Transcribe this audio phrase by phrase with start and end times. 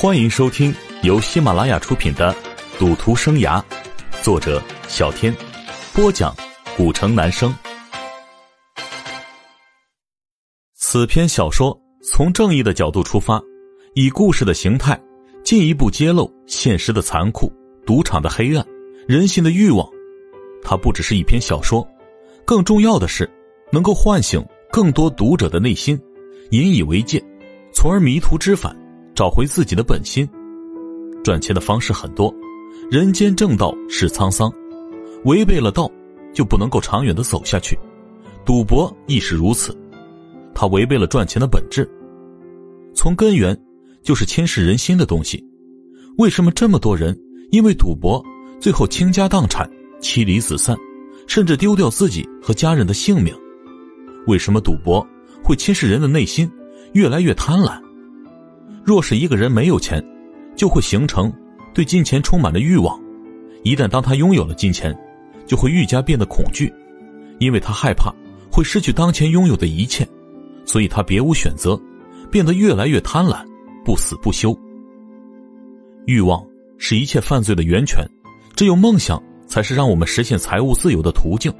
[0.00, 2.32] 欢迎收听由喜马拉雅出品的
[2.78, 3.62] 《赌徒生涯》，
[4.22, 5.36] 作者小天，
[5.92, 6.34] 播讲
[6.74, 7.54] 古城男生。
[10.74, 13.38] 此篇小说从正义的角度出发，
[13.92, 14.98] 以故事的形态
[15.44, 17.52] 进一步揭露现实的残酷、
[17.84, 18.66] 赌场的黑暗、
[19.06, 19.86] 人心的欲望。
[20.62, 21.86] 它不只是一篇小说，
[22.46, 23.30] 更重要的是
[23.70, 24.42] 能够唤醒
[24.72, 26.00] 更多读者的内心，
[26.52, 27.22] 引以为戒，
[27.74, 28.74] 从而迷途知返。
[29.20, 30.26] 找回自己的本心，
[31.22, 32.34] 赚钱的方式很多，
[32.90, 34.50] 人间正道是沧桑，
[35.26, 35.90] 违背了道，
[36.32, 37.78] 就不能够长远的走下去。
[38.46, 39.76] 赌博亦是如此，
[40.54, 41.86] 它违背了赚钱的本质，
[42.94, 43.54] 从根源
[44.02, 45.46] 就是侵蚀人心的东西。
[46.16, 47.14] 为什么这么多人
[47.50, 48.24] 因为赌博，
[48.58, 50.74] 最后倾家荡产、妻离子散，
[51.26, 53.34] 甚至丢掉自己和家人的性命？
[54.26, 55.06] 为什么赌博
[55.44, 56.50] 会侵蚀人的内心，
[56.94, 57.78] 越来越贪婪？
[58.84, 60.04] 若是一个人没有钱，
[60.56, 61.32] 就会形成
[61.72, 62.98] 对金钱充满了欲望。
[63.62, 64.96] 一旦当他拥有了金钱，
[65.46, 66.72] 就会愈加变得恐惧，
[67.38, 68.12] 因为他害怕
[68.50, 70.06] 会失去当前拥有的一切，
[70.64, 71.80] 所以他别无选择，
[72.30, 73.44] 变得越来越贪婪，
[73.84, 74.56] 不死不休。
[76.06, 76.44] 欲望
[76.78, 78.04] 是一切犯罪的源泉，
[78.56, 81.52] 只有梦想才是让我们实现财务自由的途径。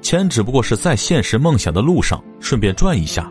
[0.00, 3.30] 钱只不过是在现实梦想的路上顺便转一下。